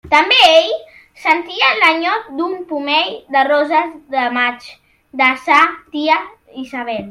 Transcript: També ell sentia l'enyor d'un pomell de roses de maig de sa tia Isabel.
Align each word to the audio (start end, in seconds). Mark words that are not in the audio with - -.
També 0.11 0.37
ell 0.45 0.69
sentia 1.25 1.67
l'enyor 1.81 2.23
d'un 2.39 2.57
pomell 2.71 3.13
de 3.37 3.45
roses 3.51 3.93
de 4.19 4.25
maig 4.41 4.67
de 5.23 5.31
sa 5.47 5.63
tia 5.97 6.21
Isabel. 6.67 6.99